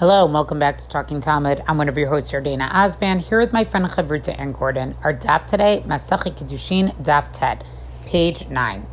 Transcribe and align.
Hello, 0.00 0.24
and 0.24 0.32
welcome 0.32 0.58
back 0.58 0.78
to 0.78 0.88
Talking 0.88 1.20
Talmud. 1.20 1.62
I'm 1.68 1.76
one 1.76 1.90
of 1.90 1.98
your 1.98 2.08
hosts, 2.08 2.30
Dana 2.30 2.70
Osban, 2.72 3.20
here 3.20 3.38
with 3.38 3.52
my 3.52 3.64
friend 3.64 3.84
Chavruta 3.84 4.34
Anne 4.40 4.52
Gordon. 4.52 4.96
Our 5.04 5.12
daf 5.12 5.46
today, 5.46 5.84
Masachet 5.86 6.38
Kiddushin, 6.38 6.96
daf 7.02 7.28
Tet, 7.34 7.64
page 8.06 8.48
9. 8.48 8.86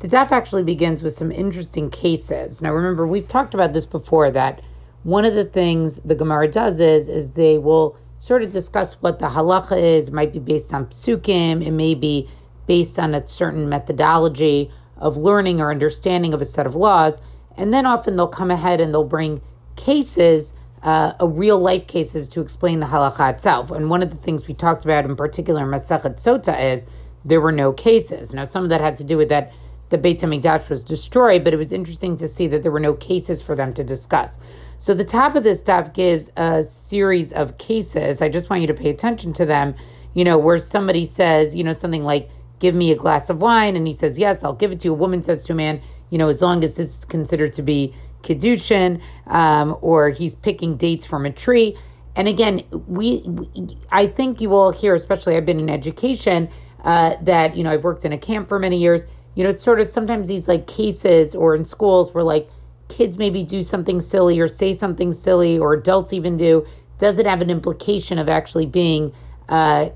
The 0.00 0.08
daf 0.08 0.32
actually 0.32 0.62
begins 0.62 1.02
with 1.02 1.14
some 1.14 1.32
interesting 1.32 1.88
cases. 1.88 2.60
Now 2.60 2.74
remember, 2.74 3.06
we've 3.06 3.26
talked 3.26 3.54
about 3.54 3.72
this 3.72 3.86
before, 3.86 4.30
that 4.32 4.60
one 5.02 5.24
of 5.24 5.32
the 5.32 5.46
things 5.46 5.96
the 6.00 6.14
Gemara 6.14 6.48
does 6.48 6.78
is, 6.78 7.08
is 7.08 7.32
they 7.32 7.56
will 7.56 7.96
sort 8.18 8.42
of 8.42 8.50
discuss 8.50 9.00
what 9.00 9.20
the 9.20 9.28
halacha 9.28 9.80
is. 9.80 10.08
It 10.08 10.12
might 10.12 10.34
be 10.34 10.40
based 10.40 10.74
on 10.74 10.84
psukim, 10.88 11.66
it 11.66 11.72
may 11.72 11.94
be 11.94 12.28
based 12.66 12.98
on 12.98 13.14
a 13.14 13.26
certain 13.26 13.70
methodology 13.70 14.70
of 14.98 15.16
learning 15.16 15.62
or 15.62 15.70
understanding 15.70 16.34
of 16.34 16.42
a 16.42 16.44
set 16.44 16.66
of 16.66 16.74
laws, 16.74 17.22
and 17.56 17.72
then 17.72 17.86
often 17.86 18.16
they'll 18.16 18.28
come 18.28 18.50
ahead 18.50 18.82
and 18.82 18.92
they'll 18.92 19.04
bring 19.04 19.40
cases, 19.76 20.54
uh, 20.82 21.12
real 21.20 21.58
life 21.58 21.86
cases 21.86 22.28
to 22.28 22.40
explain 22.40 22.80
the 22.80 22.86
halacha 22.86 23.32
itself. 23.32 23.70
And 23.70 23.90
one 23.90 24.02
of 24.02 24.10
the 24.10 24.16
things 24.16 24.46
we 24.46 24.54
talked 24.54 24.84
about 24.84 25.04
in 25.04 25.16
particular 25.16 25.62
in 25.62 25.68
Masachet 25.68 26.16
Sota 26.16 26.58
is 26.60 26.86
there 27.24 27.40
were 27.40 27.52
no 27.52 27.72
cases. 27.72 28.34
Now, 28.34 28.44
some 28.44 28.64
of 28.64 28.70
that 28.70 28.80
had 28.80 28.96
to 28.96 29.04
do 29.04 29.16
with 29.16 29.28
that 29.30 29.52
the 29.90 29.98
Beit 29.98 30.20
HaMikdash 30.20 30.68
was 30.68 30.82
destroyed, 30.82 31.44
but 31.44 31.52
it 31.52 31.56
was 31.56 31.72
interesting 31.72 32.16
to 32.16 32.26
see 32.26 32.46
that 32.48 32.62
there 32.62 32.72
were 32.72 32.80
no 32.80 32.94
cases 32.94 33.40
for 33.42 33.54
them 33.54 33.72
to 33.74 33.84
discuss. 33.84 34.38
So 34.78 34.94
the 34.94 35.04
top 35.04 35.36
of 35.36 35.44
this 35.44 35.60
stuff 35.60 35.92
gives 35.92 36.30
a 36.36 36.64
series 36.64 37.32
of 37.32 37.58
cases. 37.58 38.20
I 38.20 38.28
just 38.28 38.50
want 38.50 38.62
you 38.62 38.66
to 38.66 38.74
pay 38.74 38.90
attention 38.90 39.32
to 39.34 39.46
them, 39.46 39.74
you 40.14 40.24
know, 40.24 40.38
where 40.38 40.58
somebody 40.58 41.04
says, 41.04 41.54
you 41.54 41.62
know, 41.62 41.72
something 41.72 42.02
like, 42.02 42.28
give 42.58 42.74
me 42.74 42.90
a 42.92 42.96
glass 42.96 43.30
of 43.30 43.42
wine, 43.42 43.76
and 43.76 43.86
he 43.86 43.92
says, 43.92 44.18
yes, 44.18 44.42
I'll 44.42 44.54
give 44.54 44.72
it 44.72 44.80
to 44.80 44.88
you. 44.88 44.92
A 44.92 44.96
woman 44.96 45.22
says 45.22 45.44
to 45.44 45.52
a 45.52 45.56
man, 45.56 45.80
you 46.10 46.18
know, 46.18 46.28
as 46.28 46.40
long 46.40 46.64
as 46.64 46.78
is 46.78 47.04
considered 47.04 47.52
to 47.52 47.62
be 47.62 47.94
Kiddushin, 48.24 49.00
um, 49.28 49.76
or 49.80 50.08
he's 50.10 50.34
picking 50.34 50.76
dates 50.76 51.04
from 51.06 51.26
a 51.26 51.30
tree. 51.30 51.76
And 52.16 52.26
again, 52.26 52.62
we, 52.88 53.22
we, 53.26 53.78
I 53.92 54.06
think 54.08 54.40
you 54.40 54.48
will 54.50 54.72
hear, 54.72 54.94
especially 54.94 55.36
I've 55.36 55.46
been 55.46 55.60
in 55.60 55.70
education, 55.70 56.48
uh, 56.82 57.14
that, 57.22 57.56
you 57.56 57.62
know, 57.62 57.70
I've 57.70 57.84
worked 57.84 58.04
in 58.04 58.12
a 58.12 58.18
camp 58.18 58.48
for 58.48 58.58
many 58.58 58.78
years 58.78 59.06
you 59.34 59.42
know, 59.42 59.50
sort 59.50 59.80
of 59.80 59.86
sometimes 59.86 60.28
these 60.28 60.48
like 60.48 60.66
cases 60.66 61.34
or 61.34 61.54
in 61.54 61.64
schools 61.64 62.14
where 62.14 62.24
like 62.24 62.48
kids 62.88 63.18
maybe 63.18 63.42
do 63.42 63.62
something 63.62 64.00
silly 64.00 64.38
or 64.40 64.48
say 64.48 64.72
something 64.72 65.12
silly 65.12 65.58
or 65.58 65.74
adults 65.74 66.12
even 66.12 66.36
do, 66.36 66.64
does 66.98 67.18
it 67.18 67.26
have 67.26 67.42
an 67.42 67.50
implication 67.50 68.18
of 68.18 68.28
actually 68.28 68.66
being 68.66 69.12
uh? 69.48 69.90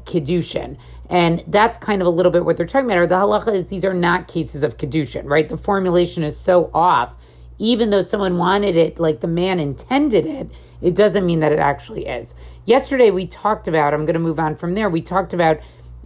And 1.10 1.42
that's 1.46 1.78
kind 1.78 2.02
of 2.02 2.06
a 2.06 2.10
little 2.10 2.30
bit 2.32 2.44
what 2.44 2.56
they're 2.56 2.66
talking 2.66 2.86
about. 2.86 2.98
Or 2.98 3.06
the 3.06 3.14
halacha 3.14 3.54
is 3.54 3.68
these 3.68 3.84
are 3.84 3.94
not 3.94 4.28
cases 4.28 4.62
of 4.62 4.76
Kiddushin, 4.76 5.24
right? 5.24 5.48
The 5.48 5.56
formulation 5.56 6.22
is 6.22 6.36
so 6.36 6.70
off. 6.74 7.14
Even 7.58 7.90
though 7.90 8.02
someone 8.02 8.38
wanted 8.38 8.76
it, 8.76 8.98
like 8.98 9.20
the 9.20 9.28
man 9.28 9.58
intended 9.58 10.26
it, 10.26 10.50
it 10.80 10.94
doesn't 10.94 11.26
mean 11.26 11.40
that 11.40 11.52
it 11.52 11.58
actually 11.58 12.06
is. 12.06 12.34
Yesterday 12.64 13.10
we 13.10 13.26
talked 13.26 13.68
about, 13.68 13.92
I'm 13.92 14.06
going 14.06 14.14
to 14.14 14.20
move 14.20 14.38
on 14.38 14.54
from 14.54 14.74
there, 14.74 14.88
we 14.88 15.02
talked 15.02 15.32
about 15.32 15.58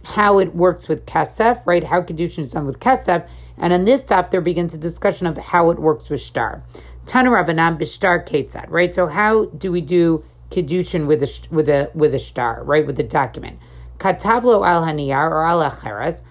how 0.03 0.39
it 0.39 0.53
works 0.55 0.87
with 0.87 1.05
kesef, 1.05 1.61
right? 1.65 1.83
How 1.83 2.01
kedushin 2.01 2.39
is 2.39 2.51
done 2.51 2.65
with 2.65 2.79
kesef, 2.79 3.27
and 3.57 3.71
in 3.71 3.85
this 3.85 4.01
stuff 4.01 4.31
there 4.31 4.41
begins 4.41 4.73
a 4.73 4.77
discussion 4.77 5.27
of 5.27 5.37
how 5.37 5.69
it 5.69 5.79
works 5.79 6.09
with 6.09 6.19
shtar. 6.19 6.63
Tana 7.05 7.29
Rabbanan 7.29 7.79
b'shtar 7.79 8.25
ketzad, 8.27 8.69
right? 8.69 8.93
So 8.93 9.07
how 9.07 9.45
do 9.45 9.71
we 9.71 9.81
do 9.81 10.23
kedushin 10.49 11.07
with 11.07 11.23
a 11.23 11.47
with 11.51 11.69
a 11.69 11.89
with 11.93 12.13
a 12.13 12.19
shtar, 12.19 12.63
right? 12.63 12.85
With 12.85 12.99
a 12.99 13.03
document. 13.03 13.59
Katablo 13.97 14.67
al 14.67 14.83
haniyar 14.83 15.31
or 15.31 15.45
al 15.45 15.59
acheres, 15.59 16.21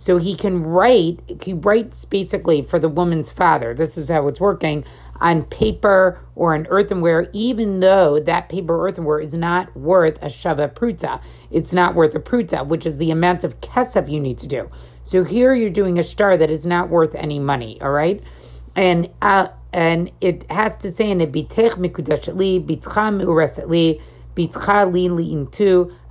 So 0.00 0.16
he 0.16 0.36
can 0.36 0.62
write, 0.62 1.18
he 1.42 1.52
writes 1.52 2.04
basically 2.04 2.62
for 2.62 2.78
the 2.78 2.88
woman's 2.88 3.30
father. 3.30 3.74
This 3.74 3.98
is 3.98 4.08
how 4.08 4.28
it's 4.28 4.40
working 4.40 4.84
on 5.20 5.42
paper 5.44 6.20
or 6.36 6.54
on 6.54 6.68
earthenware, 6.68 7.28
even 7.32 7.80
though 7.80 8.20
that 8.20 8.48
paper 8.48 8.86
earthenware 8.86 9.18
is 9.18 9.34
not 9.34 9.76
worth 9.76 10.22
a 10.22 10.26
shava 10.26 10.72
pruta. 10.72 11.20
It's 11.50 11.72
not 11.72 11.96
worth 11.96 12.14
a 12.14 12.20
pruta, 12.20 12.64
which 12.64 12.86
is 12.86 12.98
the 12.98 13.10
amount 13.10 13.42
of 13.42 13.60
kesef 13.60 14.08
you 14.08 14.20
need 14.20 14.38
to 14.38 14.46
do. 14.46 14.70
So 15.02 15.24
here 15.24 15.52
you're 15.52 15.68
doing 15.68 15.98
a 15.98 16.04
shtar 16.04 16.36
that 16.36 16.50
is 16.50 16.64
not 16.64 16.90
worth 16.90 17.16
any 17.16 17.40
money, 17.40 17.80
all 17.80 17.90
right? 17.90 18.22
And 18.76 19.10
uh, 19.20 19.48
and 19.72 20.12
it 20.20 20.48
has 20.50 20.76
to 20.78 20.90
say 20.92 21.10
in 21.10 21.20
it, 21.20 21.32
bitech 21.32 21.74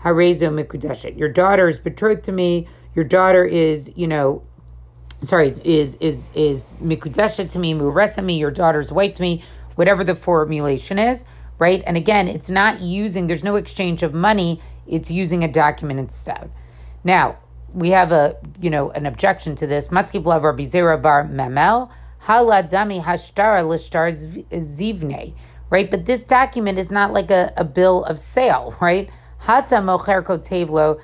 harezo 0.03 0.51
mikudeshet. 0.51 1.17
Your 1.17 1.29
daughter 1.29 1.67
is 1.67 1.79
betrothed 1.79 2.23
to 2.25 2.31
me, 2.31 2.67
your 2.95 3.05
daughter 3.05 3.45
is, 3.45 3.91
you 3.95 4.07
know, 4.07 4.43
sorry, 5.21 5.47
is 5.47 5.59
is 5.59 5.95
is, 5.99 6.31
is 6.35 6.63
mikudesha 6.81 7.49
to 7.51 7.59
me, 7.59 7.73
muresa 7.73 8.21
me, 8.21 8.37
your 8.37 8.51
daughter's 8.51 8.91
wife 8.91 9.15
to 9.15 9.21
me, 9.21 9.43
whatever 9.75 10.03
the 10.03 10.15
formulation 10.15 10.99
is, 10.99 11.25
right? 11.59 11.83
And 11.85 11.97
again, 11.97 12.27
it's 12.27 12.49
not 12.49 12.81
using. 12.81 13.27
There's 13.27 13.43
no 13.43 13.55
exchange 13.55 14.03
of 14.03 14.13
money. 14.13 14.59
It's 14.87 15.11
using 15.11 15.43
a 15.43 15.51
document 15.51 15.99
instead. 15.99 16.49
Now 17.03 17.37
we 17.73 17.89
have 17.91 18.11
a 18.11 18.37
you 18.59 18.69
know 18.69 18.91
an 18.91 19.05
objection 19.05 19.55
to 19.57 19.67
this. 19.67 19.89
Matkiv 19.89 20.25
Rabbi 20.25 20.63
Zera 20.63 21.01
bar 21.01 21.25
Memel 21.25 21.89
haladami 22.23 23.01
hashtara 23.01 23.63
lishtar 23.63 24.11
zivne, 24.51 25.33
right? 25.69 25.89
But 25.89 26.05
this 26.05 26.23
document 26.23 26.79
is 26.79 26.91
not 26.91 27.13
like 27.13 27.31
a, 27.31 27.53
a 27.57 27.63
bill 27.63 28.03
of 28.05 28.19
sale, 28.19 28.75
right? 28.81 29.09
Hata 29.39 29.75
mocher 29.75 30.23
kotevlo 30.23 30.99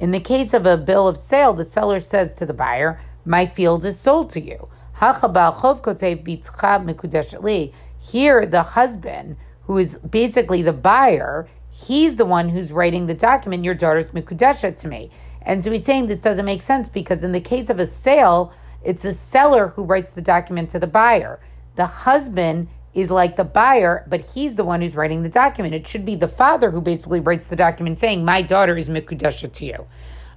in 0.00 0.10
the 0.10 0.20
case 0.20 0.54
of 0.54 0.66
a 0.66 0.76
bill 0.78 1.06
of 1.06 1.18
sale, 1.18 1.52
the 1.52 1.64
seller 1.64 2.00
says 2.00 2.32
to 2.34 2.46
the 2.46 2.54
buyer, 2.54 3.00
My 3.26 3.44
field 3.44 3.84
is 3.84 3.98
sold 3.98 4.30
to 4.30 4.40
you. 4.40 4.68
Here, 7.98 8.46
the 8.46 8.62
husband, 8.62 9.36
who 9.62 9.78
is 9.78 9.98
basically 9.98 10.62
the 10.62 10.72
buyer, 10.72 11.48
he's 11.70 12.16
the 12.16 12.24
one 12.24 12.48
who's 12.48 12.72
writing 12.72 13.06
the 13.06 13.14
document, 13.14 13.64
Your 13.64 13.74
daughter's 13.74 14.10
Mikudesha 14.10 14.74
to 14.74 14.88
me. 14.88 15.10
And 15.42 15.62
so 15.62 15.70
he's 15.70 15.84
saying 15.84 16.06
this 16.06 16.22
doesn't 16.22 16.46
make 16.46 16.62
sense 16.62 16.88
because 16.88 17.24
in 17.24 17.32
the 17.32 17.40
case 17.40 17.68
of 17.68 17.78
a 17.78 17.86
sale, 17.86 18.54
it's 18.82 19.02
the 19.02 19.12
seller 19.12 19.68
who 19.68 19.84
writes 19.84 20.12
the 20.12 20.22
document 20.22 20.70
to 20.70 20.78
the 20.78 20.86
buyer. 20.86 21.40
The 21.76 21.86
husband 21.86 22.68
is 22.94 23.10
like 23.10 23.36
the 23.36 23.44
buyer, 23.44 24.04
but 24.08 24.20
he's 24.20 24.56
the 24.56 24.64
one 24.64 24.80
who's 24.80 24.94
writing 24.94 25.22
the 25.22 25.28
document. 25.28 25.74
It 25.74 25.86
should 25.86 26.04
be 26.04 26.14
the 26.14 26.28
father 26.28 26.70
who 26.70 26.80
basically 26.80 27.20
writes 27.20 27.48
the 27.48 27.56
document 27.56 27.98
saying, 27.98 28.24
My 28.24 28.42
daughter 28.42 28.76
is 28.76 28.88
Mikudesha 28.88 29.52
to 29.52 29.64
you. 29.64 29.86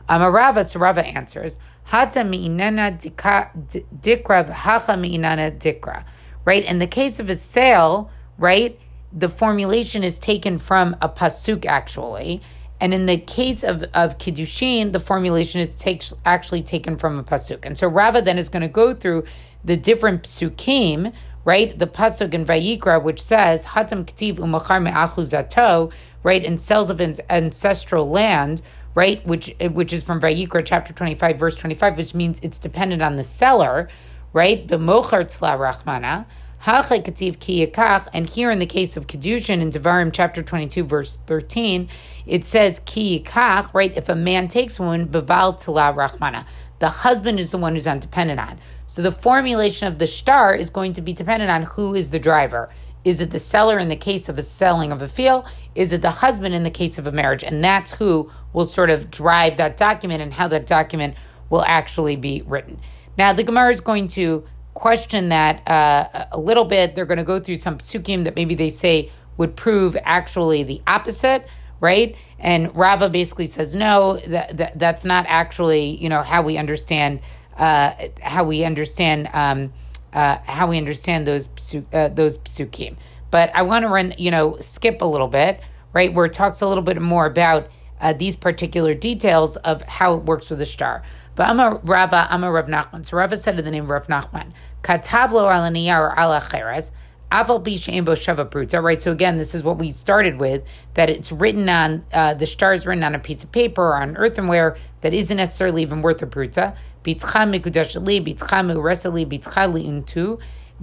Um, 0.10 0.22
Amarava, 0.22 0.66
so 0.66 0.80
Rava 0.80 1.06
answers, 1.06 1.58
Hata 1.84 2.24
mi'inana 2.24 2.98
dikra 3.00 4.50
hacha 4.50 4.98
mi'inana 4.98 5.52
dikra. 5.52 6.04
Right? 6.46 6.66
In 6.66 6.80
the 6.80 6.88
case 6.88 7.20
of 7.20 7.30
a 7.30 7.36
sale, 7.36 8.10
right, 8.38 8.80
the 9.14 9.30
formulation 9.30 10.04
is 10.04 10.20
taken 10.20 10.60
from 10.60 10.96
a 11.02 11.10
pasuk 11.10 11.66
actually. 11.66 12.42
And 12.80 12.94
in 12.94 13.08
the 13.08 13.18
case 13.18 13.64
of, 13.64 13.84
of 13.94 14.18
Kiddushin, 14.20 14.92
the 14.92 15.00
formulation 15.00 15.62
is 15.62 15.74
take, 15.76 16.04
actually 16.26 16.62
taken 16.62 16.98
from 16.98 17.18
a 17.18 17.24
pasuk. 17.24 17.66
And 17.66 17.78
so 17.78 17.88
Rava 17.88 18.22
then 18.22 18.38
is 18.38 18.50
going 18.50 18.62
to 18.62 18.68
go 18.68 18.94
through 18.94 19.24
the 19.64 19.76
different 19.76 20.24
psukim, 20.24 21.12
right? 21.44 21.78
The 21.78 21.88
pasuk 21.88 22.34
in 22.34 22.46
Vayikra, 22.46 23.02
which 23.02 23.22
says 23.22 23.64
Hatam 23.64 24.06
Ktiv 24.06 24.38
Umachar 24.38 24.80
Me'achuzato, 24.80 25.92
right, 26.24 26.46
and 26.46 26.60
sells 26.60 26.90
of 26.90 27.02
ancestral 27.30 28.10
land, 28.10 28.62
right, 28.96 29.26
which 29.26 29.56
which 29.72 29.94
is 29.94 30.04
from 30.04 30.20
Vayikra 30.20 30.64
chapter 30.66 30.94
twenty 30.94 31.16
five, 31.16 31.40
verse 31.40 31.56
twenty 31.56 31.76
five, 31.76 31.98
which 31.98 32.14
means 32.14 32.40
it's 32.42 32.60
dependent 32.60 33.02
on 33.02 33.16
the 33.16 33.24
seller, 33.24 33.90
right? 34.34 34.68
B'mochar 34.68 35.26
tzla 35.26 35.58
rachmana. 35.58 36.26
And 36.66 38.30
here 38.30 38.52
in 38.52 38.60
the 38.60 38.66
case 38.66 38.98
of 38.98 39.08
Kedushin 39.08 39.62
in 39.62 39.70
Devarim 39.70 40.12
chapter 40.12 40.44
22, 40.44 40.84
verse 40.84 41.20
13, 41.28 41.88
it 42.26 42.44
says 42.44 42.82
ki 42.86 43.24
yikach, 43.24 43.74
right? 43.74 43.96
If 43.96 44.10
a 44.10 44.16
man 44.16 44.48
takes 44.48 44.80
one, 44.80 45.06
beval 45.08 45.54
tila 45.54 45.96
rachmana. 45.96 46.46
The 46.80 46.90
husband 46.90 47.40
is 47.40 47.52
the 47.52 47.58
one 47.58 47.74
who's 47.76 47.88
undependent 47.88 48.40
on. 48.40 48.60
So 48.86 49.02
the 49.02 49.12
formulation 49.12 49.88
of 49.88 49.98
the 49.98 50.08
shtar 50.08 50.54
is 50.54 50.70
going 50.70 50.94
to 50.94 51.02
be 51.02 51.14
dependent 51.14 51.52
on 51.52 51.64
who 51.64 51.96
is 51.96 52.10
the 52.10 52.20
driver. 52.20 52.70
Is 53.06 53.22
it 53.22 53.32
the 53.32 53.40
seller 53.40 53.80
in 53.80 53.88
the 53.88 53.96
case 53.96 54.28
of 54.28 54.38
a 54.38 54.44
selling 54.44 54.92
of 54.92 55.02
a 55.02 55.08
field? 55.08 55.46
Is 55.76 55.94
it 55.94 56.02
the 56.02 56.12
husband 56.12 56.54
in 56.54 56.64
the 56.64 56.70
case 56.72 56.98
of 56.98 57.08
a 57.08 57.12
marriage? 57.12 57.44
And 57.44 57.64
that's 57.64 57.94
who 57.94 58.30
will 58.52 58.66
sort 58.66 58.90
of 58.90 59.10
drive 59.10 59.58
that 59.58 59.78
document 59.78 60.22
and 60.22 60.34
how 60.34 60.50
that 60.50 60.68
document 60.68 61.16
will 61.50 61.64
actually 61.66 62.18
be 62.18 62.44
written. 62.46 62.80
Now, 63.18 63.32
the 63.32 63.44
Gemara 63.44 63.72
is 63.72 63.80
going 63.80 64.10
to 64.10 64.44
question 64.78 65.30
that 65.30 65.68
uh, 65.68 66.28
a 66.32 66.40
little 66.40 66.66
bit. 66.66 66.96
They're 66.96 67.06
going 67.06 67.18
to 67.18 67.24
go 67.24 67.40
through 67.40 67.58
some 67.58 67.80
psukim 67.80 68.24
that 68.26 68.36
maybe 68.36 68.56
they 68.56 68.70
say 68.70 69.12
would 69.38 69.56
prove 69.56 69.98
actually 70.04 70.64
the 70.64 70.82
opposite, 70.86 71.48
right? 71.80 72.16
And 72.40 72.76
Rava 72.76 73.10
basically 73.10 73.48
says 73.48 73.74
no, 73.76 74.18
that, 74.28 74.58
that 74.58 74.80
that's 74.80 75.04
not 75.04 75.26
actually 75.28 75.98
you 76.02 76.10
know 76.10 76.22
how 76.22 76.44
we 76.44 76.58
understand 76.58 77.22
uh, 77.58 77.94
how 78.22 78.44
we 78.44 78.64
understand 78.64 79.30
um, 79.34 79.74
uh, 80.14 80.38
how 80.46 80.68
we 80.68 80.78
understand 80.78 81.26
those 81.26 81.50
uh, 81.92 82.10
those 82.10 82.38
psukim. 82.38 82.96
But 83.32 83.52
I 83.56 83.64
want 83.64 83.84
to 83.84 83.90
run 83.90 84.14
you 84.18 84.32
know 84.32 84.58
skip 84.60 85.02
a 85.02 85.06
little 85.06 85.28
bit 85.28 85.60
right 85.94 86.14
where 86.14 86.26
it 86.26 86.34
talks 86.34 86.62
a 86.62 86.68
little 86.68 86.84
bit 86.84 87.02
more 87.02 87.26
about 87.26 87.70
uh, 88.00 88.14
these 88.14 88.36
particular 88.36 88.94
details 88.94 89.56
of 89.58 89.82
how 89.84 90.14
it 90.16 90.24
works 90.24 90.50
with 90.50 90.60
the 90.60 90.66
shtar. 90.66 91.04
But 91.38 91.50
I'm 91.50 91.60
a 91.60 91.80
Rava, 91.84 92.28
I'm 92.32 92.44
Rav 92.44 92.66
Nachman. 92.66 93.06
So 93.06 93.16
Rava 93.16 93.38
said 93.38 93.60
in 93.60 93.64
the 93.64 93.70
name 93.70 93.84
of 93.84 93.90
Rav 93.90 94.08
Nachman, 94.08 94.54
Katavlo 94.84 95.44
ala 95.44 95.70
niyar 95.70 96.18
ala 96.18 96.42
cheres, 96.42 96.92
Aval 97.32 97.64
Shava 97.64 98.50
Pruta, 98.50 98.82
right? 98.82 99.00
So 99.00 99.12
again, 99.12 99.38
this 99.38 99.54
is 99.54 99.62
what 99.62 99.78
we 99.78 99.92
started 99.92 100.40
with, 100.40 100.64
that 100.96 101.12
it's 101.12 101.32
written 101.32 101.70
on, 101.70 102.04
uh, 102.12 102.34
the 102.34 102.48
shtar 102.48 102.74
is 102.74 102.88
written 102.88 103.04
on 103.04 103.14
a 103.14 103.20
piece 103.20 103.44
of 103.44 103.52
paper 103.52 103.90
or 103.90 104.02
on 104.02 104.18
earthenware 104.18 104.78
that 105.02 105.14
isn't 105.14 105.38
necessarily 105.38 105.84
even 105.84 106.02
worth 106.02 106.24
a 106.24 106.26
Pruta. 106.26 106.76
Bitcha 107.04 107.62
mikudash 107.62 108.04
li, 108.04 108.20
bitcha 108.20 108.66
muresali, 108.66 109.24
bitcha 109.24 109.72
liuntu, 109.72 110.42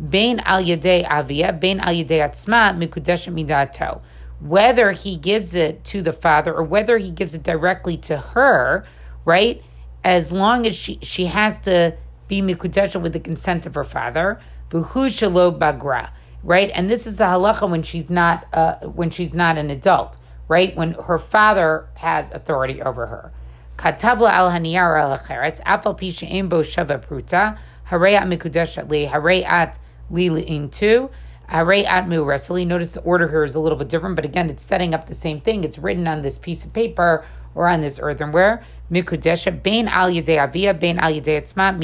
bein 0.09 0.39
al 0.45 0.63
yadei 0.63 1.05
avia, 1.05 1.53
bein 1.53 1.81
al 1.81 1.95
yadei 1.95 2.21
atzma, 2.21 2.79
mikudash 2.79 3.27
midato. 3.35 4.01
Whether 4.39 4.93
he 4.93 5.17
gives 5.17 5.57
it 5.57 5.83
to 5.87 6.01
the 6.01 6.13
father 6.13 6.55
or 6.55 6.63
whether 6.63 6.97
he 6.99 7.11
gives 7.11 7.35
it 7.35 7.43
directly 7.43 7.97
to 7.97 8.19
her, 8.19 8.87
right? 9.25 9.61
As 10.05 10.31
long 10.31 10.67
as 10.67 10.77
she, 10.77 10.99
she 11.03 11.27
has 11.27 11.59
to 11.61 11.97
be 12.29 12.43
mikudesha 12.43 13.01
with 13.01 13.13
the 13.13 13.21
consent 13.21 13.67
of 13.67 13.75
her 13.75 13.85
father, 13.85 14.39
v'hu 14.71 15.07
shalo 15.07 15.57
bagra 15.59 16.11
right? 16.45 16.71
And 16.75 16.89
this 16.91 17.07
is 17.07 17.17
the 17.17 17.25
halacha 17.25 17.69
when 17.69 17.83
she's 17.83 18.11
not 18.11 18.47
uh, 18.53 18.77
when 18.81 19.11
she's 19.11 19.35
not 19.35 19.59
an 19.59 19.71
adult, 19.71 20.19
right? 20.47 20.77
When 20.77 20.93
her 20.93 21.19
father 21.19 21.89
has 21.95 22.31
authority 22.33 22.81
over 22.83 23.07
her. 23.07 23.33
Katavla 23.77 24.31
al 24.31 24.51
haniyar 24.51 25.01
al 25.01 25.19
acheres 25.19 25.61
afal 25.63 25.99
pisha 25.99 26.31
imbo 26.31 26.63
shava 26.63 27.05
pruta 27.05 27.59
harayat 27.89 28.25
mikudeshat 28.33 28.89
li 28.91 29.07
harayat 29.07 29.79
li 30.11 30.29
intu 30.43 31.09
harayat 31.51 32.07
mu 32.07 32.25
resali. 32.25 32.67
Notice 32.67 32.93
the 32.93 33.01
order 33.01 33.29
here 33.29 33.45
is 33.45 33.55
a 33.55 33.61
little 33.61 33.79
bit 33.79 33.89
different, 33.89 34.15
but 34.15 34.25
again, 34.25 34.51
it's 34.51 34.63
setting 34.63 34.95
up 34.95 35.07
the 35.07 35.15
same 35.15 35.41
thing. 35.41 35.65
It's 35.65 35.79
written 35.79 36.07
on 36.07 36.23
this 36.23 36.39
piece 36.39 36.65
of 36.65 36.73
paper 36.73 37.25
or 37.55 37.69
on 37.69 37.81
this 37.81 37.99
earthenware. 38.03 38.63
Mikudesha 38.91 39.63
bein 39.63 39.89
al 39.89 40.09
avia 40.09 40.75
bein 40.75 40.99
al 40.99 41.13
etzma 41.13 41.79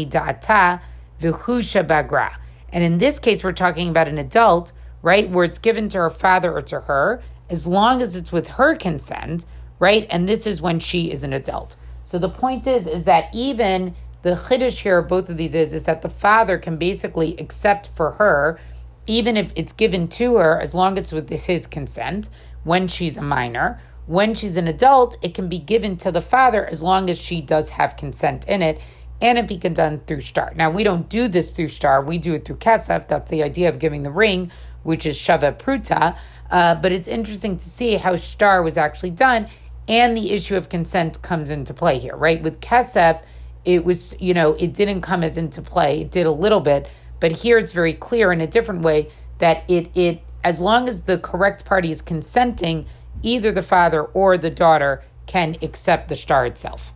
bagra. 1.20 2.36
And 2.72 2.84
in 2.84 2.98
this 2.98 3.18
case, 3.18 3.42
we're 3.42 3.52
talking 3.52 3.88
about 3.88 4.08
an 4.08 4.18
adult, 4.18 4.72
right, 5.02 5.28
where 5.28 5.44
it's 5.44 5.58
given 5.58 5.88
to 5.90 5.98
her 5.98 6.10
father 6.10 6.52
or 6.52 6.62
to 6.62 6.80
her, 6.80 7.22
as 7.48 7.66
long 7.66 8.00
as 8.00 8.14
it's 8.14 8.30
with 8.30 8.48
her 8.48 8.76
consent, 8.76 9.44
right? 9.78 10.06
And 10.10 10.28
this 10.28 10.46
is 10.46 10.62
when 10.62 10.78
she 10.78 11.10
is 11.10 11.24
an 11.24 11.32
adult. 11.32 11.76
So 12.04 12.18
the 12.18 12.28
point 12.28 12.66
is, 12.66 12.86
is 12.86 13.04
that 13.06 13.28
even 13.32 13.94
the 14.22 14.34
chiddush 14.34 14.80
here 14.82 14.98
of 14.98 15.08
both 15.08 15.28
of 15.28 15.36
these 15.36 15.54
is, 15.54 15.72
is 15.72 15.84
that 15.84 16.02
the 16.02 16.08
father 16.08 16.58
can 16.58 16.76
basically 16.76 17.36
accept 17.38 17.88
for 17.94 18.12
her, 18.12 18.60
even 19.06 19.36
if 19.36 19.52
it's 19.56 19.72
given 19.72 20.06
to 20.08 20.36
her, 20.36 20.60
as 20.60 20.74
long 20.74 20.98
as 20.98 21.04
it's 21.04 21.12
with 21.12 21.28
his 21.30 21.66
consent, 21.66 22.28
when 22.64 22.86
she's 22.86 23.16
a 23.16 23.22
minor. 23.22 23.80
When 24.10 24.34
she's 24.34 24.56
an 24.56 24.66
adult, 24.66 25.16
it 25.22 25.34
can 25.34 25.48
be 25.48 25.60
given 25.60 25.96
to 25.98 26.10
the 26.10 26.20
father 26.20 26.66
as 26.66 26.82
long 26.82 27.08
as 27.08 27.16
she 27.16 27.40
does 27.40 27.70
have 27.70 27.96
consent 27.96 28.44
in 28.48 28.60
it 28.60 28.80
and 29.22 29.38
it 29.38 29.46
be 29.46 29.56
done 29.56 30.00
through 30.04 30.22
shtar. 30.22 30.52
Now, 30.56 30.68
we 30.68 30.82
don't 30.82 31.08
do 31.08 31.28
this 31.28 31.52
through 31.52 31.68
shtar, 31.68 32.02
we 32.02 32.18
do 32.18 32.34
it 32.34 32.44
through 32.44 32.56
kesef. 32.56 33.06
That's 33.06 33.30
the 33.30 33.44
idea 33.44 33.68
of 33.68 33.78
giving 33.78 34.02
the 34.02 34.10
ring, 34.10 34.50
which 34.82 35.06
is 35.06 35.16
shava 35.16 35.56
pruta. 35.56 36.16
Uh, 36.50 36.74
but 36.74 36.90
it's 36.90 37.06
interesting 37.06 37.56
to 37.56 37.64
see 37.64 37.94
how 37.94 38.16
shtar 38.16 38.64
was 38.64 38.76
actually 38.76 39.10
done, 39.10 39.46
and 39.86 40.16
the 40.16 40.32
issue 40.32 40.56
of 40.56 40.68
consent 40.68 41.22
comes 41.22 41.48
into 41.48 41.72
play 41.72 41.96
here, 41.96 42.16
right? 42.16 42.42
With 42.42 42.60
kesef, 42.60 43.22
it 43.64 43.84
was, 43.84 44.16
you 44.18 44.34
know, 44.34 44.54
it 44.54 44.74
didn't 44.74 45.02
come 45.02 45.22
as 45.22 45.36
into 45.36 45.62
play. 45.62 46.00
It 46.00 46.10
did 46.10 46.26
a 46.26 46.32
little 46.32 46.58
bit, 46.58 46.88
but 47.20 47.30
here 47.30 47.58
it's 47.58 47.70
very 47.70 47.94
clear 47.94 48.32
in 48.32 48.40
a 48.40 48.48
different 48.48 48.82
way 48.82 49.08
that 49.38 49.62
it, 49.70 49.96
it 49.96 50.24
as 50.42 50.58
long 50.58 50.88
as 50.88 51.02
the 51.02 51.18
correct 51.18 51.64
party 51.64 51.92
is 51.92 52.02
consenting, 52.02 52.86
either 53.22 53.52
the 53.52 53.62
father 53.62 54.02
or 54.02 54.38
the 54.38 54.50
daughter 54.50 55.02
can 55.26 55.56
accept 55.62 56.08
the 56.08 56.16
shtar 56.16 56.46
itself. 56.46 56.92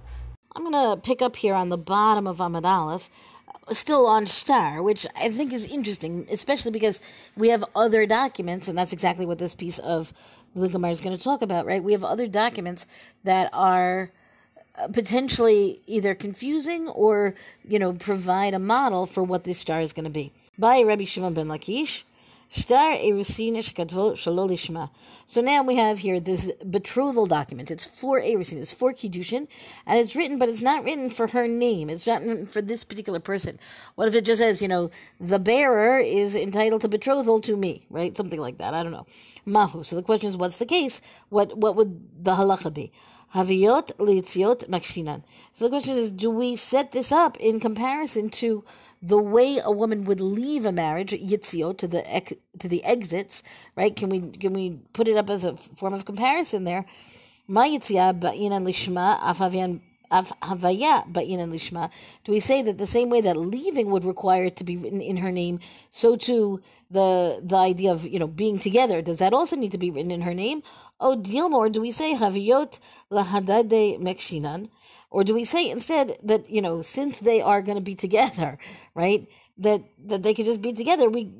I'm 0.57 0.71
going 0.71 0.97
to 0.97 1.01
pick 1.01 1.21
up 1.21 1.37
here 1.37 1.55
on 1.55 1.69
the 1.69 1.77
bottom 1.77 2.27
of 2.27 2.39
Amud 2.39 2.65
Aleph, 2.65 3.11
still 3.71 4.07
on 4.07 4.27
shtar, 4.27 4.83
which 4.83 5.07
I 5.17 5.29
think 5.31 5.53
is 5.53 5.71
interesting, 5.71 6.27
especially 6.31 6.71
because 6.71 7.01
we 7.37 7.49
have 7.49 7.65
other 7.75 8.07
documents, 8.07 8.69
and 8.69 8.79
that's 8.79 8.93
exactly 8.93 9.27
what 9.27 9.39
this 9.39 9.55
piece 9.55 9.79
of 9.81 10.13
Gemara 10.55 10.91
is 10.91 11.01
going 11.01 11.17
to 11.17 11.23
talk 11.23 11.43
about, 11.43 11.67
right? 11.67 11.83
We 11.83 11.93
have 11.93 12.05
other 12.05 12.29
documents 12.29 12.87
that 13.25 13.51
are 13.53 14.11
uh, 14.77 14.89
potentially 14.89 15.81
either 15.87 16.15
confusing 16.15 16.89
or, 16.89 17.35
you 17.69 17.79
know, 17.79 17.93
provide 17.93 18.55
a 18.55 18.59
model 18.59 19.07
for 19.07 19.23
what 19.23 19.45
this 19.45 19.61
shtar 19.61 19.81
is 19.81 19.93
going 19.93 20.05
to 20.05 20.11
be. 20.11 20.33
By 20.59 20.83
Rabbi 20.83 21.05
Shimon 21.05 21.35
ben 21.35 21.49
Lakish. 21.49 22.05
So 22.57 22.77
now 25.41 25.63
we 25.65 25.75
have 25.75 25.99
here 25.99 26.21
this 26.21 26.53
betrothal 26.71 27.27
document. 27.27 27.73
It's 27.73 27.85
for 27.85 28.21
Erusin, 28.21 28.59
it's 28.59 28.73
for 28.73 28.93
Kiddushin, 28.93 29.49
and 29.89 29.99
it's 29.99 30.15
written, 30.15 30.39
but 30.39 30.49
it's 30.49 30.63
not 30.63 30.85
written 30.85 31.11
for 31.11 31.27
her 31.27 31.49
name. 31.49 31.91
It's 31.91 32.07
not 32.07 32.23
written 32.23 32.47
for 32.47 32.63
this 32.63 32.85
particular 32.85 33.19
person. 33.19 33.59
What 33.97 34.07
if 34.07 34.15
it 34.15 34.25
just 34.25 34.41
says, 34.41 34.63
you 34.63 34.69
know, 34.69 34.93
the 35.19 35.41
bearer 35.41 35.99
is 35.99 36.37
entitled 36.37 36.83
to 36.83 36.89
betrothal 36.89 37.41
to 37.41 37.57
me, 37.57 37.87
right? 37.91 38.17
Something 38.17 38.41
like 38.41 38.59
that. 38.59 38.73
I 38.73 38.85
don't 38.85 38.93
know. 38.93 39.07
Mahu. 39.47 39.83
So 39.83 39.97
the 39.97 40.05
question 40.05 40.31
is, 40.31 40.37
what's 40.37 40.59
the 40.59 40.67
case? 40.67 41.01
What 41.31 41.57
what 41.57 41.75
would 41.75 42.25
the 42.25 42.35
halacha 42.35 42.73
be? 42.73 42.93
Haviyot 43.35 43.97
litziot 43.97 44.69
makshinan. 44.69 45.25
So 45.53 45.65
the 45.65 45.71
question 45.71 45.97
is, 45.97 46.13
do 46.13 46.31
we 46.31 46.55
set 46.55 46.93
this 46.93 47.11
up 47.11 47.37
in 47.39 47.59
comparison 47.59 48.31
to 48.31 48.63
the 49.03 49.19
way 49.19 49.59
a 49.63 49.73
woman 49.73 50.05
would 50.05 50.21
leave 50.21 50.65
a 50.65 50.71
marriage, 50.71 51.11
yitzio, 51.11 51.77
to 51.79 51.89
the 51.89 52.03
to 52.61 52.69
the 52.69 52.85
exits, 52.85 53.43
right? 53.75 53.95
Can 53.95 54.09
we 54.09 54.21
can 54.21 54.53
we 54.53 54.79
put 54.93 55.09
it 55.09 55.17
up 55.17 55.31
as 55.31 55.45
a 55.45 55.57
form 55.57 55.95
of 55.95 56.05
comparison 56.05 56.63
there? 56.63 56.87
Ma 57.49 57.65
yitzia 57.65 58.19
ba'inan 58.19 58.65
lishma 58.65 59.19
afavian 59.19 59.81
havaya 60.23 61.11
ba'inan 61.11 61.51
lishma. 61.51 61.91
Do 62.25 62.33
we 62.33 62.41
say 62.41 62.63
that 62.63 62.79
the 62.79 62.87
same 62.87 63.11
way 63.11 63.21
that 63.21 63.37
leaving 63.37 63.91
would 63.91 64.05
require 64.05 64.45
it 64.45 64.57
to 64.57 64.65
be 64.65 64.77
written 64.77 65.01
in 65.01 65.19
her 65.19 65.33
name, 65.33 65.61
so 65.91 66.17
too 66.17 66.61
the 66.91 67.41
the 67.43 67.57
idea 67.57 67.91
of 67.93 68.07
you 68.07 68.19
know 68.19 68.29
being 68.29 68.59
together 68.59 69.03
does 69.03 69.19
that 69.19 69.33
also 69.33 69.57
need 69.57 69.73
to 69.73 69.79
be 69.79 69.91
written 69.91 70.11
in 70.11 70.23
her 70.23 70.35
name? 70.35 70.63
Oh. 71.01 71.17
Do 71.17 71.81
we 71.81 71.91
say 71.91 72.15
haviyot 72.15 72.79
lahadade 73.11 74.01
mekshinan? 74.01 74.69
Or 75.15 75.23
do 75.23 75.33
we 75.33 75.45
say 75.45 75.71
instead 75.71 76.19
that, 76.25 76.51
you 76.51 76.61
know, 76.61 76.83
since 76.83 77.21
they 77.21 77.41
are 77.41 77.63
going 77.63 77.77
to 77.77 77.81
be 77.83 77.95
together, 77.95 78.59
right, 78.97 79.29
that, 79.59 79.81
that 80.07 80.25
they 80.25 80.35
could 80.35 80.45
just 80.45 80.61
be 80.61 80.73
together, 80.73 81.09
we, 81.09 81.31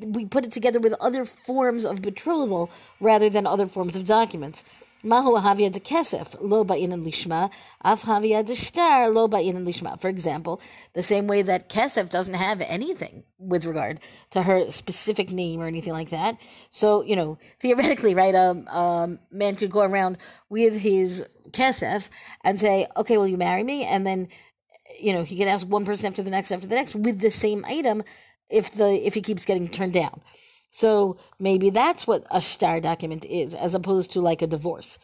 we 0.00 0.24
put 0.24 0.46
it 0.46 0.52
together 0.52 0.80
with 0.80 0.94
other 0.98 1.26
forms 1.26 1.84
of 1.84 2.00
betrothal 2.00 2.70
rather 3.00 3.28
than 3.28 3.46
other 3.46 3.66
forms 3.68 3.96
of 3.96 4.06
documents. 4.06 4.64
Mahu 5.04 5.40
havia 5.40 5.70
de 5.70 5.78
kesef 5.78 6.36
lo 6.40 6.64
ba'inan 6.64 7.04
lishma, 7.04 7.50
af 7.84 8.02
havia 8.02 8.44
de 8.44 8.54
shtar 8.54 9.12
lo 9.12 9.28
ba'inan 9.28 9.64
lishma. 9.64 10.00
For 10.00 10.08
example, 10.08 10.60
the 10.94 11.02
same 11.02 11.26
way 11.26 11.42
that 11.42 11.68
kesef 11.68 12.10
doesn't 12.10 12.34
have 12.34 12.60
anything 12.62 13.22
with 13.38 13.64
regard 13.64 14.00
to 14.30 14.42
her 14.42 14.70
specific 14.70 15.30
name 15.30 15.60
or 15.60 15.66
anything 15.66 15.92
like 15.92 16.10
that. 16.10 16.40
So, 16.70 17.02
you 17.02 17.14
know, 17.14 17.38
theoretically, 17.60 18.14
right, 18.14 18.34
a 18.34 18.50
um, 18.50 18.68
um, 18.68 19.18
man 19.30 19.54
could 19.54 19.70
go 19.70 19.82
around 19.82 20.18
with 20.48 20.76
his 20.76 21.24
kesef 21.52 22.08
and 22.42 22.58
say, 22.58 22.86
okay, 22.96 23.18
will 23.18 23.28
you 23.28 23.36
marry 23.36 23.62
me? 23.62 23.84
And 23.84 24.06
then, 24.06 24.28
you 24.98 25.12
know, 25.12 25.22
he 25.22 25.36
can 25.36 25.48
ask 25.48 25.66
one 25.66 25.84
person 25.84 26.06
after 26.06 26.22
the 26.22 26.30
next 26.30 26.50
after 26.50 26.66
the 26.66 26.74
next 26.74 26.96
with 26.96 27.20
the 27.20 27.30
same 27.30 27.64
item 27.66 28.02
if 28.50 28.72
the 28.72 29.06
if 29.06 29.14
he 29.14 29.20
keeps 29.20 29.44
getting 29.44 29.68
turned 29.68 29.92
down. 29.92 30.20
So 30.70 31.16
maybe 31.38 31.70
that's 31.70 32.06
what 32.06 32.26
a 32.30 32.40
shtar 32.40 32.80
document 32.80 33.24
is, 33.24 33.54
as 33.54 33.74
opposed 33.74 34.12
to 34.12 34.20
like 34.20 34.42
a 34.42 34.46
divorce. 34.46 34.98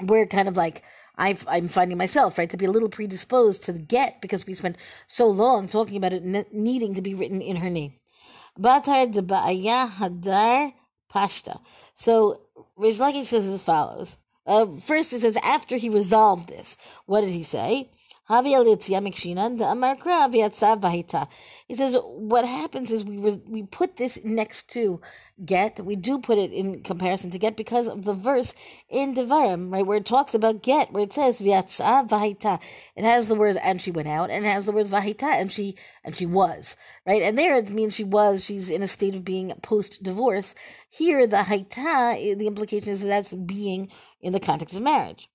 We're 0.00 0.26
kind 0.26 0.48
of 0.48 0.56
like 0.56 0.82
i 1.18 1.36
am 1.48 1.68
finding 1.68 1.98
myself 1.98 2.38
right 2.38 2.48
to 2.48 2.56
be 2.56 2.64
a 2.64 2.70
little 2.70 2.88
predisposed 2.88 3.64
to 3.64 3.72
get 3.74 4.20
because 4.22 4.46
we 4.46 4.54
spent 4.54 4.78
so 5.06 5.26
long 5.26 5.66
talking 5.66 5.96
about 5.98 6.14
it 6.14 6.52
needing 6.52 6.94
to 6.94 7.02
be 7.02 7.14
written 7.14 7.42
in 7.42 7.56
her 7.56 7.68
name. 7.68 7.92
Batar 8.58 9.12
de 9.12 9.22
hadar 9.22 10.72
pashta. 11.12 11.60
So 11.94 12.40
Rish 12.76 12.96
says 12.96 13.46
as 13.46 13.62
follows. 13.62 14.16
Uh, 14.46 14.66
first, 14.66 15.12
it 15.12 15.20
says 15.20 15.36
after 15.42 15.76
he 15.76 15.88
resolved 15.88 16.48
this, 16.48 16.76
what 17.06 17.20
did 17.20 17.30
he 17.30 17.42
say? 17.42 17.90
He 18.28 18.34
says 18.34 18.46
what 22.04 22.44
happens 22.44 22.92
is 22.92 23.04
we 23.04 23.18
re- 23.18 23.42
we 23.48 23.64
put 23.64 23.96
this 23.96 24.24
next 24.24 24.70
to 24.70 25.00
get. 25.44 25.84
We 25.84 25.96
do 25.96 26.20
put 26.20 26.38
it 26.38 26.52
in 26.52 26.84
comparison 26.84 27.30
to 27.30 27.38
get 27.40 27.56
because 27.56 27.88
of 27.88 28.04
the 28.04 28.14
verse 28.14 28.54
in 28.88 29.14
Devarim, 29.14 29.72
right, 29.72 29.84
where 29.84 29.98
it 29.98 30.06
talks 30.06 30.34
about 30.34 30.62
get, 30.62 30.92
where 30.92 31.02
it 31.02 31.12
says 31.12 31.40
vahita. 31.40 32.60
It 32.94 33.04
has 33.04 33.26
the 33.26 33.34
words 33.34 33.58
and 33.60 33.82
she 33.82 33.90
went 33.90 34.06
out, 34.06 34.30
and 34.30 34.46
it 34.46 34.48
has 34.48 34.66
the 34.66 34.72
words 34.72 34.90
vahita 34.90 35.24
and 35.24 35.50
she 35.50 35.74
and 36.04 36.14
she 36.14 36.26
was 36.26 36.76
right, 37.04 37.22
and 37.22 37.36
there 37.36 37.56
it 37.56 37.70
means 37.70 37.96
she 37.96 38.04
was. 38.04 38.44
She's 38.44 38.70
in 38.70 38.84
a 38.84 38.88
state 38.88 39.16
of 39.16 39.24
being 39.24 39.50
post 39.62 40.00
divorce. 40.00 40.54
Here, 40.88 41.26
the 41.26 41.38
haita, 41.38 42.38
the 42.38 42.46
implication 42.46 42.88
is 42.88 43.00
that 43.00 43.08
that's 43.08 43.34
being 43.34 43.90
in 44.20 44.32
the 44.32 44.38
context 44.38 44.76
of 44.76 44.82
marriage. 44.82 45.28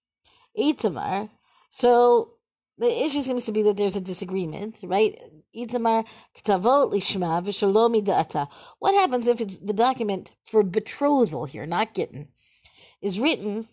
Itamar. 0.57 1.29
So 1.69 2.36
the 2.77 3.05
issue 3.05 3.21
seems 3.21 3.45
to 3.45 3.51
be 3.51 3.63
that 3.63 3.77
there's 3.77 3.95
a 3.95 4.01
disagreement, 4.01 4.79
right? 4.83 5.19
Itamar 5.55 6.05
ktavot 6.37 6.91
lishma 6.93 7.43
v'shalomi 7.43 8.03
da'ata. 8.03 8.47
What 8.79 8.95
happens 8.95 9.27
if 9.27 9.41
it's 9.41 9.59
the 9.59 9.73
document 9.73 10.35
for 10.45 10.63
betrothal 10.63 11.45
here, 11.45 11.65
not 11.65 11.93
getting, 11.93 12.27
is 13.01 13.19
written 13.19 13.67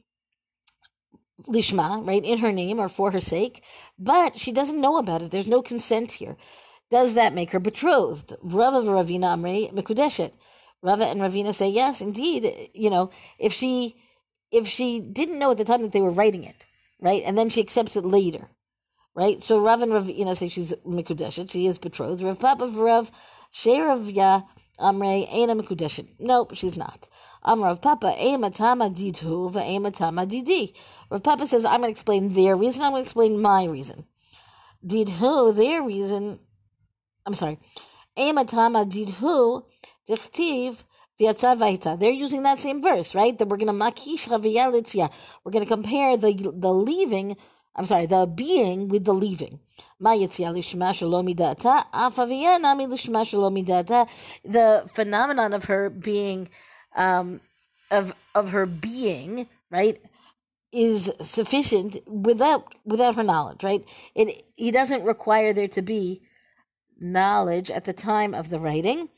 lishma, 1.47 2.07
right, 2.07 2.25
in 2.25 2.39
her 2.39 2.53
name 2.53 2.79
or 2.79 2.89
for 2.89 3.11
her 3.11 3.21
sake, 3.21 3.63
but 3.99 4.39
she 4.39 4.53
doesn't 4.53 4.81
know 4.81 4.97
about 4.97 5.23
it. 5.23 5.31
There's 5.31 5.47
no 5.47 5.63
consent 5.63 6.13
here. 6.13 6.37
Does 6.91 7.15
that 7.15 7.35
make 7.35 7.51
her 7.53 7.61
betrothed? 7.61 8.35
Rava 8.43 8.79
Ravina 8.79 9.39
Mekudeshet. 9.73 10.33
Rava 10.83 11.05
and 11.07 11.21
Ravina 11.21 11.53
say 11.55 11.69
yes, 11.69 12.01
indeed. 12.01 12.51
You 12.75 12.91
know, 12.91 13.11
if 13.39 13.53
she 13.53 13.97
if 14.51 14.69
she 14.69 15.01
didn't 15.01 15.39
know 15.39 15.51
at 15.51 15.59
the 15.59 15.65
time 15.65 15.83
that 15.83 15.93
they 15.93 16.03
were 16.03 16.11
writing 16.11 16.45
it, 16.45 16.67
right, 17.01 17.23
and 17.27 17.37
then 17.37 17.51
she 17.51 17.61
accepts 17.61 17.97
it 17.97 18.05
later, 18.05 18.49
right? 19.15 19.43
So 19.43 19.61
Rav 19.61 19.83
and 19.83 19.93
Rav, 19.93 20.11
you 20.11 20.25
know, 20.25 20.35
say 20.35 20.49
she's 20.49 20.75
Mekudeshet, 20.87 21.51
she 21.51 21.67
is 21.67 21.79
betrothed. 21.79 22.23
Rav 22.23 22.39
Papa 22.39 22.67
Rav 22.67 23.11
Sheravya 23.53 24.45
Amre 24.79 25.27
Aina 25.31 25.55
Mekudeshet. 25.55 26.09
Nope, 26.19 26.55
she's 26.55 26.77
not. 26.77 27.09
Amrav 27.45 27.81
Papa 27.81 28.15
Ema 28.21 28.51
Tama 28.51 28.91
Didu 28.91 29.55
Ema 29.57 29.91
Tama 29.91 30.27
Didi. 30.27 30.75
Rav 31.11 31.23
Papa 31.23 31.47
says, 31.47 31.65
I'm 31.65 31.81
going 31.81 31.89
to 31.89 31.91
explain 31.91 32.33
their 32.33 32.57
reason, 32.57 32.83
I'm 32.83 32.91
going 32.91 33.03
to 33.03 33.07
explain 33.07 33.41
my 33.41 33.65
reason. 33.65 34.05
Didhu, 34.87 35.55
their 35.55 35.83
reason, 35.83 36.39
I'm 37.25 37.35
sorry. 37.35 37.59
Ema 38.19 38.45
Tama 38.45 38.85
Didhu 38.87 39.65
Dichtiv 40.09 40.85
they're 41.17 42.11
using 42.11 42.43
that 42.43 42.59
same 42.59 42.83
verse, 42.83 43.15
right? 43.15 43.39
That 43.39 43.47
we're 43.47 43.57
going 43.57 43.69
to 43.69 43.73
makish 43.73 44.29
We're 45.45 45.53
going 45.53 45.65
to 45.65 45.69
compare 45.69 46.17
the 46.17 46.53
the 46.57 46.73
leaving. 46.73 47.37
I'm 47.77 47.87
sorry, 47.87 48.07
the 48.07 48.27
being 48.27 48.89
with 48.89 49.05
the 49.05 49.13
leaving. 49.15 49.59
The 54.45 54.91
phenomenon 54.93 55.53
of 55.53 55.65
her 55.65 55.91
being, 55.91 56.49
um, 56.95 57.41
of 57.91 58.15
of 58.35 58.51
her 58.51 58.67
being, 58.67 59.49
right, 59.71 60.01
is 60.73 61.13
sufficient 61.21 61.99
without 62.07 62.75
without 62.85 63.17
her 63.17 63.23
knowledge, 63.23 63.65
right? 63.65 63.85
It 64.15 64.45
he 64.57 64.71
doesn't 64.71 65.05
require 65.05 65.53
there 65.53 65.69
to 65.69 65.83
be 65.83 66.23
knowledge 67.01 67.71
at 67.71 67.85
the 67.85 67.93
time 67.93 68.35
of 68.35 68.51
the 68.51 68.59
writing 68.59 69.09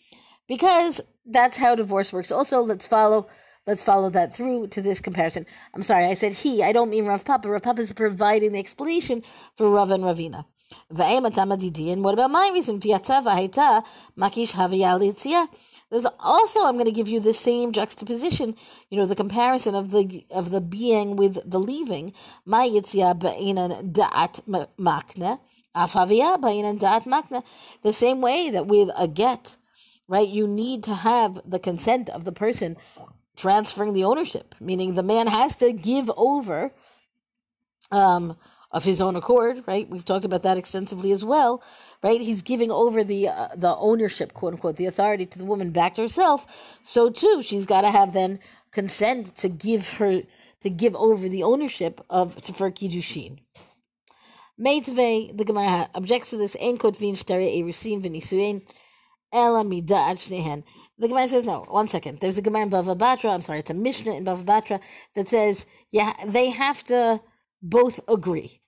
because 0.46 1.00
that's 1.26 1.56
how 1.56 1.74
divorce 1.74 2.12
works. 2.12 2.32
Also, 2.32 2.60
let's 2.60 2.86
follow 2.86 3.26
let's 3.66 3.84
follow 3.84 4.10
that 4.10 4.32
through 4.34 4.68
to 4.68 4.80
this 4.80 5.00
comparison. 5.00 5.46
I'm 5.74 5.82
sorry, 5.82 6.04
I 6.04 6.14
said 6.14 6.32
he. 6.32 6.62
I 6.62 6.72
don't 6.72 6.90
mean 6.90 7.06
Rav 7.06 7.24
Papa. 7.24 7.48
Rav 7.48 7.62
Papa 7.62 7.80
is 7.82 7.92
providing 7.92 8.52
the 8.52 8.58
explanation 8.58 9.22
for 9.56 9.70
Rav 9.70 9.90
and 9.90 10.04
Ravina. 10.04 10.44
And 10.90 12.04
what 12.04 12.14
about 12.14 12.30
my 12.30 12.50
reason? 12.52 12.80
There's 15.88 16.06
also 16.18 16.64
I'm 16.64 16.74
going 16.74 16.86
to 16.86 16.92
give 16.92 17.06
you 17.06 17.20
the 17.20 17.32
same 17.32 17.70
juxtaposition. 17.70 18.56
You 18.90 18.98
know, 18.98 19.06
the 19.06 19.14
comparison 19.14 19.76
of 19.76 19.92
the 19.92 20.26
of 20.30 20.50
the 20.50 20.60
being 20.60 21.14
with 21.14 21.38
the 21.48 21.60
leaving. 21.60 22.12
My 22.44 22.68
da'at 22.68 24.42
makna, 24.76 25.38
da'at 25.76 27.04
makna. 27.04 27.44
The 27.82 27.92
same 27.92 28.20
way 28.20 28.50
that 28.50 28.66
with 28.66 28.90
a 28.96 29.06
get 29.06 29.56
right? 30.08 30.28
You 30.28 30.46
need 30.46 30.84
to 30.84 30.94
have 30.94 31.40
the 31.44 31.58
consent 31.58 32.08
of 32.10 32.24
the 32.24 32.32
person 32.32 32.76
transferring 33.36 33.92
the 33.92 34.04
ownership, 34.04 34.54
meaning 34.60 34.94
the 34.94 35.02
man 35.02 35.26
has 35.26 35.56
to 35.56 35.72
give 35.72 36.10
over 36.16 36.72
um, 37.92 38.36
of 38.72 38.84
his 38.84 39.00
own 39.00 39.16
accord, 39.16 39.62
right? 39.66 39.88
We've 39.88 40.04
talked 40.04 40.24
about 40.24 40.42
that 40.42 40.58
extensively 40.58 41.12
as 41.12 41.24
well, 41.24 41.62
right? 42.02 42.20
He's 42.20 42.42
giving 42.42 42.70
over 42.70 43.04
the 43.04 43.28
uh, 43.28 43.48
the 43.54 43.76
ownership, 43.76 44.32
quote 44.32 44.54
unquote, 44.54 44.76
the 44.76 44.86
authority 44.86 45.26
to 45.26 45.38
the 45.38 45.44
woman 45.44 45.70
back 45.70 45.94
to 45.94 46.02
herself. 46.02 46.78
So 46.82 47.10
too, 47.10 47.42
she's 47.42 47.66
got 47.66 47.82
to 47.82 47.90
have 47.90 48.12
then 48.12 48.40
consent 48.72 49.36
to 49.36 49.48
give 49.48 49.88
her 49.94 50.22
to 50.60 50.70
give 50.70 50.96
over 50.96 51.28
the 51.28 51.42
ownership 51.42 52.00
of 52.10 52.34
for 52.34 52.70
kiddushin. 52.70 53.38
Meitvei, 54.58 55.36
the 55.36 55.44
Gemara 55.44 55.88
objects 55.94 56.30
to 56.30 56.36
this. 56.38 56.56
Ein 56.60 56.78
kotvin 56.78 57.12
shtare 57.12 57.62
erusim 57.62 58.02
v'nisuin. 58.02 58.62
The 60.98 61.08
Gemara 61.08 61.28
says 61.28 61.44
no. 61.44 61.64
One 61.68 61.88
second. 61.88 62.20
There's 62.20 62.38
a 62.38 62.42
Gemara 62.42 62.62
in 62.62 62.70
Bava 62.70 62.96
Batra. 62.96 63.30
I'm 63.32 63.42
sorry, 63.42 63.58
it's 63.58 63.70
a 63.70 63.74
Mishnah 63.74 64.14
in 64.14 64.24
Bava 64.24 64.44
Batra 64.44 64.80
that 65.14 65.28
says 65.28 65.66
yeah 65.90 66.12
they 66.26 66.50
have 66.50 66.82
to 66.84 67.20
both 67.62 68.00
agree, 68.08 68.60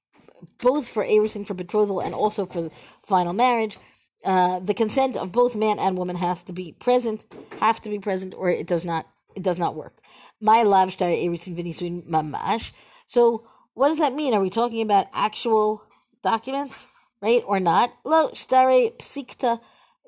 both 0.61 0.89
for 0.89 1.05
erusin 1.05 1.47
for 1.47 1.55
betrothal 1.55 2.01
and 2.01 2.15
also 2.15 2.45
for 2.45 2.63
the 2.63 2.71
final 3.07 3.33
marriage. 3.33 3.79
Uh, 4.25 4.59
the 4.61 4.75
consent 4.75 5.17
of 5.17 5.33
both 5.33 5.55
man 5.57 5.79
and 5.79 5.97
woman 5.97 6.17
has 6.17 6.43
to 6.43 6.53
be 6.53 6.73
present, 6.73 7.25
have 7.61 7.81
to 7.81 7.89
be 7.89 7.99
present, 7.99 8.35
or 8.35 8.51
it 8.51 8.67
does 8.67 8.85
not 8.85 9.07
it 9.35 9.43
does 9.43 9.59
not 9.59 9.75
work. 9.75 9.95
My 10.41 10.63
lav 10.63 10.91
shtar 10.91 11.09
erusin 11.09 11.57
vinisuin 11.57 12.07
mamash. 12.09 12.73
So 13.07 13.47
what 13.75 13.89
does 13.89 13.99
that 13.99 14.13
mean? 14.13 14.35
Are 14.35 14.41
we 14.41 14.51
talking 14.51 14.83
about 14.83 15.07
actual 15.15 15.83
documents, 16.23 16.89
right, 17.23 17.43
or 17.47 17.61
not? 17.61 17.91
Lo 18.05 18.31
shtare 18.31 18.97
psikta 18.99 19.61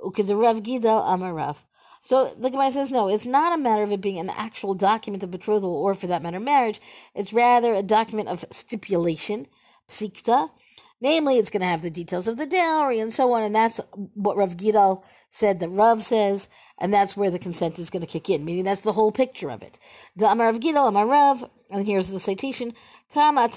Ukizarav 0.05 0.61
Gidal 0.61 1.03
Amarav. 1.05 1.65
So 2.03 2.35
the 2.39 2.51
Gemara 2.51 2.73
says 2.73 2.91
no, 2.91 3.09
it's 3.09 3.27
not 3.27 3.53
a 3.53 3.63
matter 3.63 3.83
of 3.83 3.93
it 3.93 4.01
being 4.01 4.19
an 4.19 4.31
actual 4.31 4.75
document 4.75 5.23
of 5.23 5.31
betrothal 5.31 5.75
or, 5.75 5.95
for 5.95 6.07
that 6.07 6.23
matter, 6.23 6.41
marriage. 6.41 6.81
It's 7.15 7.33
rather 7.33 7.75
a 7.75 7.83
document 7.83 8.29
of 8.29 8.45
stipulation, 8.51 9.47
psikta. 9.89 10.51
Namely, 11.03 11.39
it's 11.39 11.49
going 11.51 11.63
to 11.63 11.67
have 11.67 11.81
the 11.81 11.89
details 11.89 12.29
of 12.29 12.37
the 12.37 12.45
dowry 12.45 13.01
and 13.01 13.11
so 13.11 13.33
on, 13.33 13.43
and 13.43 13.55
that's 13.55 13.81
what 14.13 14.37
Rav 14.37 14.59
Gidal 14.59 15.03
said 15.31 15.59
that 15.61 15.71
Rav 15.71 16.03
says, 16.03 16.47
and 16.77 16.93
that's 16.93 17.17
where 17.17 17.31
the 17.31 17.39
consent 17.39 17.79
is 17.79 17.89
going 17.89 18.03
to 18.03 18.07
kick 18.07 18.29
in, 18.29 18.45
meaning 18.45 18.65
that's 18.65 18.83
the 18.83 18.93
whole 18.93 19.11
picture 19.11 19.51
of 19.51 19.63
it. 19.63 19.79
Amar 20.19 20.53
Rav 20.53 20.61
Gidal, 20.61 20.89
Amar 20.89 21.07
Rav, 21.07 21.43
and 21.71 21.87
here's 21.87 22.09
the 22.09 22.21
citation, 22.21 22.75
meaning 23.15 23.57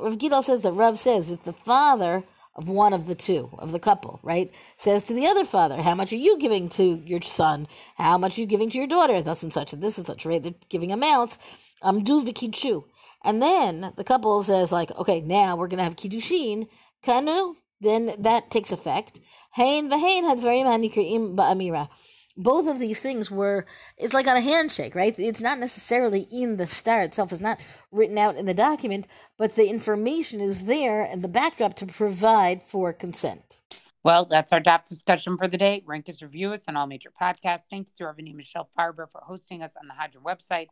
Rav 0.00 0.18
Gidal 0.18 0.44
says 0.44 0.60
that 0.60 0.72
Rav 0.72 0.96
says 0.96 1.28
that 1.28 1.42
the 1.42 1.52
father 1.52 2.22
of 2.56 2.68
one 2.68 2.92
of 2.92 3.06
the 3.06 3.14
two, 3.14 3.50
of 3.58 3.72
the 3.72 3.78
couple, 3.78 4.20
right, 4.22 4.52
says 4.76 5.02
to 5.04 5.14
the 5.14 5.26
other 5.26 5.44
father, 5.44 5.80
How 5.82 5.94
much 5.94 6.12
are 6.12 6.16
you 6.16 6.38
giving 6.38 6.68
to 6.70 7.02
your 7.04 7.20
son? 7.20 7.66
How 7.96 8.18
much 8.18 8.38
are 8.38 8.40
you 8.42 8.46
giving 8.46 8.70
to 8.70 8.78
your 8.78 8.86
daughter? 8.86 9.20
Thus 9.20 9.42
and 9.42 9.52
such, 9.52 9.72
and 9.72 9.82
this 9.82 9.98
and 9.98 10.06
such, 10.06 10.24
right? 10.24 10.42
They're 10.42 10.54
giving 10.68 10.92
amounts. 10.92 11.38
Um, 11.82 12.04
du 12.04 12.22
v'kidshu. 12.22 12.84
And 13.24 13.42
then 13.42 13.92
the 13.96 14.04
couple 14.04 14.42
says, 14.42 14.70
like, 14.70 14.90
okay, 14.92 15.20
now 15.20 15.56
we're 15.56 15.68
to 15.68 15.82
have 15.82 15.96
kiddushin, 15.96 16.68
kanu, 17.04 17.54
then 17.80 18.10
that 18.20 18.50
takes 18.50 18.70
effect. 18.70 19.20
Hain 19.52 19.90
v'hain 19.90 20.22
had 20.22 20.40
very 20.40 20.60
manikrim 20.60 21.34
ba'amira 21.34 21.88
both 22.36 22.66
of 22.68 22.78
these 22.78 23.00
things 23.00 23.30
were 23.30 23.64
it's 23.96 24.14
like 24.14 24.26
on 24.26 24.36
a 24.36 24.40
handshake 24.40 24.94
right? 24.94 25.14
It's 25.18 25.40
not 25.40 25.58
necessarily 25.58 26.26
in 26.32 26.56
the 26.56 26.66
shtar 26.66 27.02
itself 27.02 27.32
it's 27.32 27.40
not 27.40 27.60
written 27.92 28.18
out 28.18 28.36
in 28.36 28.46
the 28.46 28.54
document 28.54 29.06
but 29.36 29.54
the 29.54 29.68
information 29.68 30.40
is 30.40 30.64
there 30.64 31.02
and 31.02 31.22
the 31.22 31.28
backdrop 31.28 31.74
to 31.74 31.86
provide 31.86 32.62
for 32.62 32.92
consent. 32.92 33.60
Well 34.02 34.24
that's 34.24 34.52
our 34.52 34.60
daf 34.60 34.84
discussion 34.84 35.36
for 35.36 35.48
the 35.48 35.58
day. 35.58 35.82
Rank 35.86 36.08
us 36.08 36.22
review 36.22 36.52
us 36.52 36.64
on 36.68 36.76
all 36.76 36.86
major 36.86 37.10
podcasts. 37.10 37.66
Thank 37.70 37.88
you 37.88 37.92
to 37.98 38.04
our 38.04 38.14
michelle 38.34 38.68
farber 38.76 39.10
for 39.10 39.20
hosting 39.22 39.62
us 39.62 39.76
on 39.80 39.88
the 39.88 39.94
Hadran 39.94 40.22
website. 40.24 40.68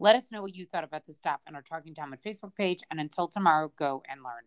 Let 0.00 0.14
us 0.14 0.30
know 0.30 0.42
what 0.42 0.54
you 0.54 0.64
thought 0.64 0.84
about 0.84 1.06
this 1.06 1.18
daf 1.18 1.38
on 1.48 1.56
our 1.56 1.62
Talking 1.62 1.94
Talmud 1.94 2.22
facebook 2.22 2.54
page 2.54 2.82
and 2.90 3.00
until 3.00 3.28
tomorrow 3.28 3.72
go 3.76 4.02
and 4.08 4.22
learn 4.22 4.42